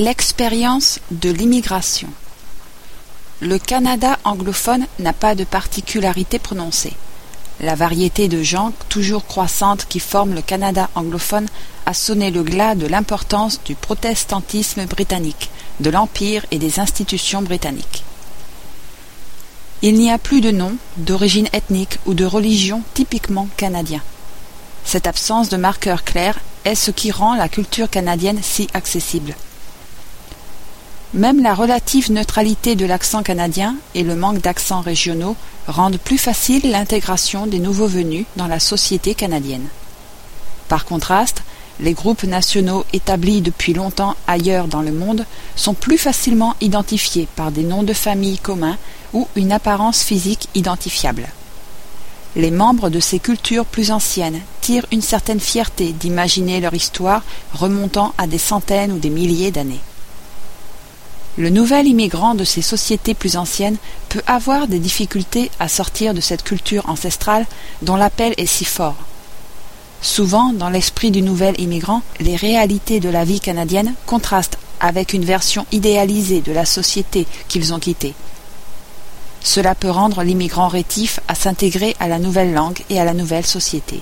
L'expérience 0.00 1.00
de 1.10 1.28
l'immigration. 1.28 2.06
Le 3.40 3.58
Canada 3.58 4.16
anglophone 4.22 4.86
n'a 5.00 5.12
pas 5.12 5.34
de 5.34 5.42
particularité 5.42 6.38
prononcée. 6.38 6.92
La 7.58 7.74
variété 7.74 8.28
de 8.28 8.40
gens 8.40 8.72
toujours 8.88 9.26
croissante 9.26 9.86
qui 9.88 9.98
forme 9.98 10.34
le 10.34 10.40
Canada 10.40 10.88
anglophone 10.94 11.48
a 11.84 11.94
sonné 11.94 12.30
le 12.30 12.44
glas 12.44 12.76
de 12.76 12.86
l'importance 12.86 13.60
du 13.64 13.74
protestantisme 13.74 14.86
britannique, 14.86 15.50
de 15.80 15.90
l'Empire 15.90 16.46
et 16.52 16.60
des 16.60 16.78
institutions 16.78 17.42
britanniques. 17.42 18.04
Il 19.82 19.94
n'y 19.94 20.12
a 20.12 20.18
plus 20.18 20.40
de 20.40 20.52
nom, 20.52 20.76
d'origine 20.96 21.48
ethnique 21.52 21.98
ou 22.06 22.14
de 22.14 22.24
religion 22.24 22.82
typiquement 22.94 23.48
canadien. 23.56 24.02
Cette 24.84 25.08
absence 25.08 25.48
de 25.48 25.56
marqueurs 25.56 26.04
clairs 26.04 26.38
est 26.64 26.76
ce 26.76 26.92
qui 26.92 27.10
rend 27.10 27.34
la 27.34 27.48
culture 27.48 27.90
canadienne 27.90 28.38
si 28.44 28.68
accessible. 28.74 29.34
Même 31.14 31.42
la 31.42 31.54
relative 31.54 32.12
neutralité 32.12 32.76
de 32.76 32.84
l'accent 32.84 33.22
canadien 33.22 33.76
et 33.94 34.02
le 34.02 34.14
manque 34.14 34.42
d'accents 34.42 34.82
régionaux 34.82 35.36
rendent 35.66 35.96
plus 35.96 36.18
facile 36.18 36.70
l'intégration 36.70 37.46
des 37.46 37.60
nouveaux 37.60 37.86
venus 37.86 38.26
dans 38.36 38.46
la 38.46 38.60
société 38.60 39.14
canadienne. 39.14 39.68
Par 40.68 40.84
contraste, 40.84 41.42
les 41.80 41.94
groupes 41.94 42.24
nationaux 42.24 42.84
établis 42.92 43.40
depuis 43.40 43.72
longtemps 43.72 44.16
ailleurs 44.26 44.68
dans 44.68 44.82
le 44.82 44.92
monde 44.92 45.24
sont 45.56 45.72
plus 45.72 45.96
facilement 45.96 46.56
identifiés 46.60 47.26
par 47.36 47.52
des 47.52 47.62
noms 47.62 47.84
de 47.84 47.94
famille 47.94 48.38
communs 48.38 48.76
ou 49.14 49.28
une 49.34 49.52
apparence 49.52 50.02
physique 50.02 50.48
identifiable. 50.54 51.28
Les 52.36 52.50
membres 52.50 52.90
de 52.90 53.00
ces 53.00 53.18
cultures 53.18 53.64
plus 53.64 53.92
anciennes 53.92 54.40
tirent 54.60 54.86
une 54.92 55.00
certaine 55.00 55.40
fierté 55.40 55.92
d'imaginer 55.92 56.60
leur 56.60 56.74
histoire 56.74 57.22
remontant 57.54 58.12
à 58.18 58.26
des 58.26 58.36
centaines 58.36 58.92
ou 58.92 58.98
des 58.98 59.08
milliers 59.08 59.50
d'années. 59.50 59.80
Le 61.38 61.50
nouvel 61.50 61.86
immigrant 61.86 62.34
de 62.34 62.42
ces 62.42 62.62
sociétés 62.62 63.14
plus 63.14 63.36
anciennes 63.36 63.76
peut 64.08 64.22
avoir 64.26 64.66
des 64.66 64.80
difficultés 64.80 65.52
à 65.60 65.68
sortir 65.68 66.12
de 66.12 66.20
cette 66.20 66.42
culture 66.42 66.90
ancestrale 66.90 67.46
dont 67.80 67.94
l'appel 67.94 68.34
est 68.38 68.46
si 68.46 68.64
fort. 68.64 68.96
Souvent, 70.02 70.52
dans 70.52 70.68
l'esprit 70.68 71.12
du 71.12 71.22
nouvel 71.22 71.60
immigrant, 71.60 72.02
les 72.18 72.34
réalités 72.34 72.98
de 72.98 73.08
la 73.08 73.24
vie 73.24 73.38
canadienne 73.38 73.94
contrastent 74.04 74.58
avec 74.80 75.12
une 75.12 75.24
version 75.24 75.64
idéalisée 75.70 76.40
de 76.40 76.50
la 76.50 76.64
société 76.64 77.24
qu'ils 77.46 77.72
ont 77.72 77.78
quittée. 77.78 78.14
Cela 79.40 79.76
peut 79.76 79.90
rendre 79.90 80.24
l'immigrant 80.24 80.66
rétif 80.66 81.20
à 81.28 81.36
s'intégrer 81.36 81.94
à 82.00 82.08
la 82.08 82.18
nouvelle 82.18 82.52
langue 82.52 82.80
et 82.90 82.98
à 82.98 83.04
la 83.04 83.14
nouvelle 83.14 83.46
société. 83.46 84.00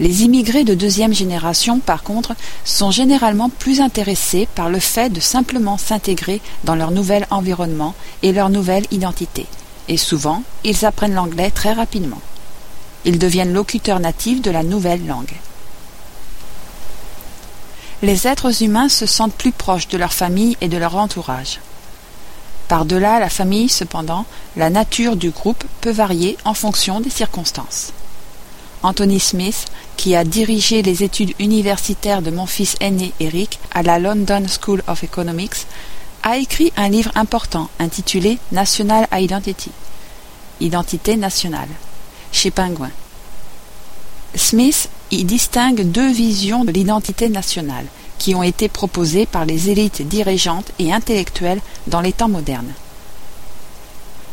Les 0.00 0.24
immigrés 0.24 0.64
de 0.64 0.74
deuxième 0.74 1.14
génération, 1.14 1.78
par 1.78 2.02
contre, 2.02 2.34
sont 2.64 2.90
généralement 2.90 3.48
plus 3.48 3.80
intéressés 3.80 4.48
par 4.56 4.68
le 4.68 4.80
fait 4.80 5.08
de 5.08 5.20
simplement 5.20 5.78
s'intégrer 5.78 6.40
dans 6.64 6.74
leur 6.74 6.90
nouvel 6.90 7.26
environnement 7.30 7.94
et 8.22 8.32
leur 8.32 8.50
nouvelle 8.50 8.86
identité, 8.90 9.46
et 9.86 9.96
souvent, 9.96 10.42
ils 10.64 10.84
apprennent 10.84 11.14
l'anglais 11.14 11.52
très 11.52 11.72
rapidement. 11.72 12.20
Ils 13.04 13.20
deviennent 13.20 13.52
locuteurs 13.52 14.00
natifs 14.00 14.42
de 14.42 14.50
la 14.50 14.64
nouvelle 14.64 15.06
langue. 15.06 15.34
Les 18.02 18.26
êtres 18.26 18.62
humains 18.64 18.88
se 18.88 19.06
sentent 19.06 19.34
plus 19.34 19.52
proches 19.52 19.88
de 19.88 19.96
leur 19.96 20.12
famille 20.12 20.56
et 20.60 20.68
de 20.68 20.76
leur 20.76 20.96
entourage. 20.96 21.60
Par-delà 22.66 23.20
la 23.20 23.28
famille, 23.28 23.68
cependant, 23.68 24.26
la 24.56 24.70
nature 24.70 25.14
du 25.14 25.30
groupe 25.30 25.64
peut 25.80 25.92
varier 25.92 26.36
en 26.44 26.54
fonction 26.54 27.00
des 27.00 27.10
circonstances. 27.10 27.92
Anthony 28.84 29.18
Smith, 29.18 29.64
qui 29.96 30.14
a 30.14 30.24
dirigé 30.24 30.82
les 30.82 31.02
études 31.02 31.32
universitaires 31.38 32.20
de 32.20 32.30
mon 32.30 32.44
fils 32.44 32.76
aîné 32.80 33.14
Eric 33.18 33.58
à 33.72 33.82
la 33.82 33.98
London 33.98 34.44
School 34.46 34.82
of 34.86 35.02
Economics, 35.02 35.66
a 36.22 36.36
écrit 36.36 36.70
un 36.76 36.90
livre 36.90 37.10
important 37.14 37.70
intitulé 37.78 38.38
National 38.52 39.08
Identity, 39.10 39.70
Identité 40.60 41.16
nationale, 41.16 41.68
chez 42.30 42.50
Penguin. 42.50 42.90
Smith 44.34 44.90
y 45.10 45.24
distingue 45.24 45.90
deux 45.90 46.12
visions 46.12 46.64
de 46.64 46.70
l'identité 46.70 47.30
nationale 47.30 47.86
qui 48.18 48.34
ont 48.34 48.42
été 48.42 48.68
proposées 48.68 49.24
par 49.24 49.46
les 49.46 49.70
élites 49.70 50.06
dirigeantes 50.06 50.70
et 50.78 50.92
intellectuelles 50.92 51.60
dans 51.86 52.02
les 52.02 52.12
temps 52.12 52.28
modernes. 52.28 52.74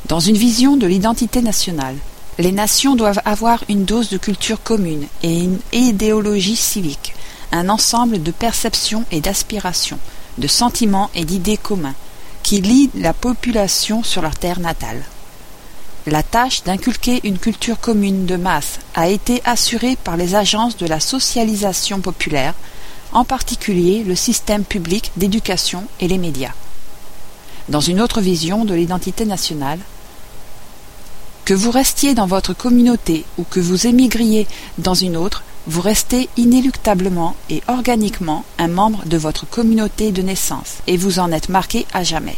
Dans 0.07 0.19
une 0.19 0.38
vision 0.38 0.75
de 0.75 0.88
l'identité 0.88 1.41
nationale, 1.41 1.95
les 2.40 2.52
nations 2.52 2.96
doivent 2.96 3.22
avoir 3.25 3.64
une 3.69 3.86
dose 3.86 4.09
de 4.09 4.18
culture 4.18 4.64
commune 4.64 5.08
et 5.24 5.40
une 5.40 5.59
idéologie 5.74 6.56
civique, 6.56 7.14
un 7.52 7.69
ensemble 7.69 8.24
de 8.24 8.31
perceptions 8.31 9.06
et 9.12 9.22
d'aspirations, 9.22 10.00
de 10.38 10.47
sentiments 10.47 11.09
et 11.14 11.25
d'idées 11.25 11.58
communs, 11.58 11.96
qui 12.44 12.62
lient 12.62 12.90
la 12.96 13.14
population 13.14 14.03
sur 14.03 14.22
leur 14.22 14.36
terre 14.36 14.59
natale. 14.59 15.03
La 16.08 16.24
tâche 16.24 16.64
d'inculquer 16.64 17.20
une 17.24 17.38
culture 17.38 17.80
commune 17.80 18.25
de 18.25 18.36
masse 18.36 18.80
a 18.96 19.08
été 19.09 19.41
assurée 19.46 19.96
par 19.96 20.18
les 20.18 20.34
agences 20.34 20.78
de 20.78 20.88
la 20.88 21.00
socialisation 21.00 22.00
populaire, 22.00 22.56
en 23.12 23.24
particulier 23.24 24.03
le 24.03 24.16
système 24.16 24.64
public 24.64 25.12
d'éducation 25.18 25.84
et 26.00 26.08
les 26.08 26.18
médias. 26.18 26.53
Dans 27.70 27.81
une 27.81 28.02
autre 28.02 28.22
vision 28.22 28.66
de 28.66 28.74
l'identité 28.74 29.25
nationale, 29.25 29.80
que 31.51 31.56
vous 31.57 31.72
restiez 31.72 32.13
dans 32.13 32.28
votre 32.28 32.53
communauté 32.53 33.25
ou 33.38 33.44
que 33.44 33.59
vous 33.59 33.85
émigriez 33.85 34.47
dans 34.78 34.94
une 34.94 35.17
autre, 35.17 35.44
vous 35.67 35.81
restez 35.81 36.29
inéluctablement 36.38 37.35
et 37.50 37.62
organiquement 37.67 38.45
un 38.57 38.69
membre 38.69 39.03
de 39.06 39.17
votre 39.17 39.45
communauté 39.45 40.13
de 40.13 40.22
naissance, 40.22 40.78
et 40.88 40.95
vous 40.95 41.19
en 41.19 41.29
êtes 41.34 41.50
marqué 41.50 41.85
à 41.94 42.06
jamais. 42.06 42.38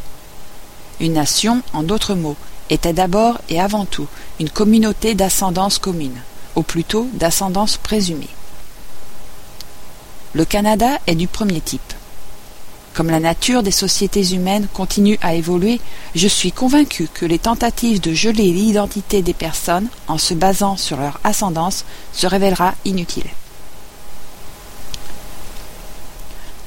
Une 1.00 1.14
nation, 1.14 1.62
en 1.74 1.84
d'autres 1.84 2.16
mots, 2.16 2.38
était 2.72 2.92
d'abord 2.92 3.40
et 3.50 3.62
avant 3.62 3.86
tout 3.86 4.08
une 4.40 4.50
communauté 4.50 5.14
d'ascendance 5.14 5.78
commune, 5.78 6.20
ou 6.56 6.64
plutôt 6.64 7.08
d'ascendance 7.14 7.78
présumée. 7.78 8.34
Le 10.34 10.44
Canada 10.44 10.98
est 11.06 11.14
du 11.14 11.28
premier 11.28 11.62
type. 11.62 11.94
Comme 12.94 13.10
la 13.10 13.20
nature 13.20 13.64
des 13.64 13.72
sociétés 13.72 14.34
humaines 14.34 14.68
continue 14.72 15.18
à 15.22 15.34
évoluer, 15.34 15.82
je 16.14 16.28
suis 16.28 16.52
convaincu 16.52 17.08
que 17.12 17.26
les 17.26 17.40
tentatives 17.40 18.00
de 18.00 18.14
geler 18.14 18.52
l'identité 18.52 19.24
des 19.24 19.34
personnes 19.34 19.88
en 20.08 20.20
se 20.20 20.36
basant 20.36 20.78
sur 20.78 20.98
leur 20.98 21.20
ascendance 21.24 21.86
se 22.14 22.28
révélera 22.28 22.76
inutile. 22.86 23.30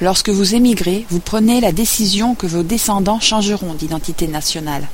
Lorsque 0.00 0.28
vous 0.28 0.54
émigrez, 0.54 1.06
vous 1.10 1.20
prenez 1.20 1.60
la 1.60 1.72
décision 1.72 2.34
que 2.34 2.47
vos 2.47 2.65
descendants 2.65 3.20
changeront 3.20 3.75
d'identité 3.75 4.26
nationale. 4.26 4.88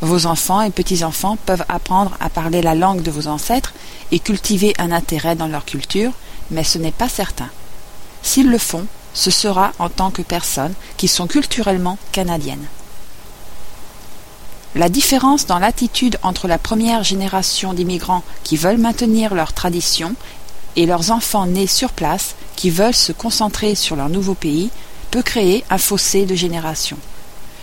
Vos 0.00 0.26
enfants 0.26 0.62
et 0.62 0.70
petits-enfants 0.70 1.36
peuvent 1.44 1.64
apprendre 1.68 2.16
à 2.20 2.30
parler 2.30 2.62
la 2.62 2.74
langue 2.74 3.02
de 3.02 3.10
vos 3.10 3.26
ancêtres 3.26 3.74
et 4.12 4.18
cultiver 4.18 4.72
un 4.78 4.92
intérêt 4.92 5.36
dans 5.36 5.46
leur 5.46 5.64
culture, 5.64 6.12
mais 6.50 6.64
ce 6.64 6.78
n'est 6.78 6.90
pas 6.90 7.08
certain. 7.08 7.50
S'ils 8.22 8.50
le 8.50 8.58
font, 8.58 8.86
ce 9.18 9.32
sera 9.32 9.72
en 9.80 9.88
tant 9.88 10.12
que 10.12 10.22
personnes 10.22 10.74
qui 10.96 11.08
sont 11.08 11.26
culturellement 11.26 11.98
canadiennes. 12.12 12.68
La 14.76 14.88
différence 14.88 15.44
dans 15.44 15.58
l'attitude 15.58 16.20
entre 16.22 16.46
la 16.46 16.56
première 16.56 17.02
génération 17.02 17.74
d'immigrants 17.74 18.22
qui 18.44 18.56
veulent 18.56 18.78
maintenir 18.78 19.34
leurs 19.34 19.54
traditions 19.54 20.14
et 20.76 20.86
leurs 20.86 21.10
enfants 21.10 21.46
nés 21.46 21.66
sur 21.66 21.90
place 21.90 22.36
qui 22.54 22.70
veulent 22.70 22.94
se 22.94 23.10
concentrer 23.10 23.74
sur 23.74 23.96
leur 23.96 24.08
nouveau 24.08 24.34
pays 24.34 24.70
peut 25.10 25.22
créer 25.22 25.64
un 25.68 25.78
fossé 25.78 26.24
de 26.24 26.36
génération. 26.36 26.96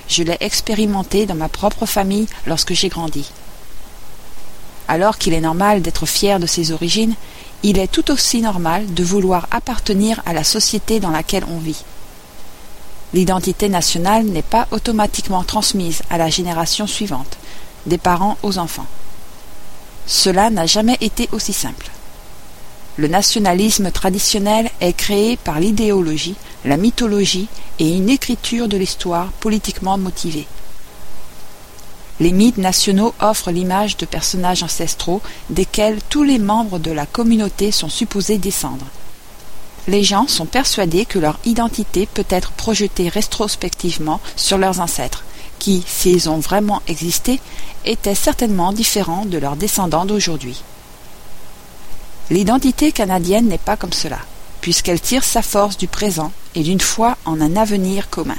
Je 0.09 0.23
l'ai 0.23 0.37
expérimenté 0.41 1.25
dans 1.25 1.35
ma 1.35 1.47
propre 1.47 1.85
famille 1.85 2.27
lorsque 2.45 2.73
j'ai 2.73 2.89
grandi. 2.89 3.31
Alors 4.89 5.17
qu'il 5.17 5.33
est 5.33 5.41
normal 5.41 5.81
d'être 5.81 6.05
fier 6.05 6.37
de 6.37 6.47
ses 6.47 6.73
origines, 6.73 7.15
il 7.63 7.79
est 7.79 7.91
tout 7.91 8.11
aussi 8.11 8.41
normal 8.41 8.93
de 8.93 9.03
vouloir 9.03 9.47
appartenir 9.51 10.21
à 10.25 10.33
la 10.33 10.43
société 10.43 10.99
dans 10.99 11.09
laquelle 11.09 11.45
on 11.49 11.57
vit. 11.57 11.83
L'identité 13.13 13.69
nationale 13.69 14.25
n'est 14.25 14.41
pas 14.41 14.67
automatiquement 14.71 15.43
transmise 15.43 16.01
à 16.09 16.17
la 16.17 16.29
génération 16.29 16.85
suivante, 16.85 17.37
des 17.85 17.97
parents 17.97 18.37
aux 18.43 18.57
enfants. 18.57 18.87
Cela 20.05 20.49
n'a 20.49 20.65
jamais 20.65 20.97
été 21.01 21.29
aussi 21.31 21.53
simple. 21.53 21.89
Le 22.97 23.07
nationalisme 23.07 23.91
traditionnel 23.91 24.69
est 24.79 24.93
créé 24.93 25.37
par 25.37 25.59
l'idéologie, 25.59 26.35
la 26.63 26.77
mythologie 26.77 27.47
et 27.79 27.89
une 27.89 28.09
écriture 28.09 28.67
de 28.67 28.77
l'histoire 28.77 29.27
politiquement 29.39 29.97
motivée. 29.97 30.47
Les 32.19 32.31
mythes 32.31 32.57
nationaux 32.57 33.13
offrent 33.19 33.51
l'image 33.51 33.97
de 33.97 34.05
personnages 34.05 34.63
ancestraux 34.63 35.21
desquels 35.49 35.99
tous 36.09 36.23
les 36.23 36.39
membres 36.39 36.79
de 36.79 36.91
la 36.91 37.05
communauté 37.05 37.71
sont 37.71 37.89
supposés 37.89 38.37
descendre. 38.37 38.85
Les 39.87 40.03
gens 40.03 40.27
sont 40.27 40.45
persuadés 40.45 41.05
que 41.05 41.19
leur 41.19 41.37
identité 41.45 42.07
peut 42.11 42.25
être 42.29 42.51
projetée 42.51 43.09
rétrospectivement 43.09 44.21
sur 44.35 44.57
leurs 44.57 44.79
ancêtres, 44.79 45.23
qui, 45.59 45.83
s'ils 45.87 46.29
ont 46.29 46.39
vraiment 46.39 46.81
existé, 46.87 47.39
étaient 47.85 48.15
certainement 48.15 48.73
différents 48.73 49.25
de 49.25 49.37
leurs 49.37 49.57
descendants 49.57 50.05
d'aujourd'hui. 50.05 50.63
L'identité 52.31 52.91
canadienne 52.91 53.47
n'est 53.47 53.57
pas 53.57 53.77
comme 53.77 53.93
cela 53.93 54.19
puisqu'elle 54.65 54.99
tire 54.99 55.23
sa 55.23 55.43
force 55.43 55.77
du 55.77 55.87
présent 55.87 56.31
et 56.55 56.63
d'une 56.63 56.81
foi 56.81 57.17
en 57.25 57.39
un 57.39 57.55
avenir 57.55 58.09
commun. 58.09 58.33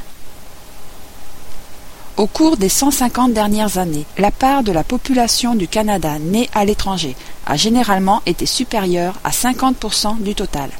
Au 2.17 2.27
cours 2.27 2.57
des 2.57 2.71
150 2.71 3.35
dernières 3.35 3.77
années, 3.77 4.07
la 4.17 4.31
part 4.31 4.63
de 4.63 4.73
la 4.73 4.85
population 4.85 5.55
du 5.55 5.69
Canada 5.69 6.19
née 6.19 6.49
à 6.55 6.65
l'étranger 6.65 7.15
a 7.45 7.57
généralement 7.57 8.23
été 8.25 8.47
supérieure 8.47 9.21
à 9.23 9.33
50% 9.33 10.23
du 10.23 10.35
total. 10.35 10.71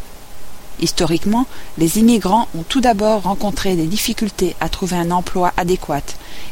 Historiquement, 0.81 1.45
les 1.77 1.99
immigrants 1.99 2.49
ont 2.57 2.63
tout 2.63 2.81
d'abord 2.81 3.25
rencontré 3.25 3.77
des 3.77 3.85
difficultés 3.85 4.57
à 4.61 4.71
trouver 4.71 4.97
un 4.97 5.11
emploi 5.11 5.53
adéquat 5.59 6.01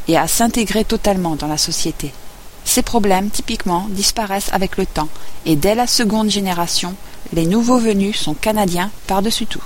et 0.06 0.18
à 0.18 0.28
s'intégrer 0.28 0.84
totalement 0.84 1.34
dans 1.36 1.48
la 1.48 1.56
société. 1.58 2.12
Ces 2.66 2.82
problèmes, 2.82 3.30
typiquement, 3.30 3.86
disparaissent 3.88 4.52
avec 4.52 4.76
le 4.76 4.84
temps, 4.84 5.08
et 5.46 5.56
dès 5.56 5.74
la 5.74 5.86
seconde 5.86 6.28
génération, 6.28 6.94
les 7.32 7.46
nouveaux 7.46 7.78
venus 7.78 8.20
sont 8.20 8.34
canadiens 8.34 8.90
par-dessus 9.06 9.46
tout. 9.46 9.62